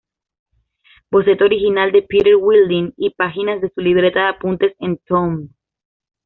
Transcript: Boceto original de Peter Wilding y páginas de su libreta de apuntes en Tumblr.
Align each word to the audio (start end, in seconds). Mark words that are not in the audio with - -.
Boceto 1.11 1.45
original 1.45 1.91
de 1.91 2.01
Peter 2.01 2.35
Wilding 2.35 2.91
y 2.97 3.11
páginas 3.13 3.61
de 3.61 3.69
su 3.69 3.81
libreta 3.81 4.21
de 4.21 4.27
apuntes 4.29 4.73
en 4.79 4.97
Tumblr. 4.97 5.49